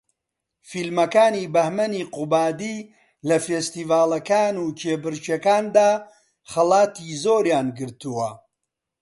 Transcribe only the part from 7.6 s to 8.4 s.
گرتووە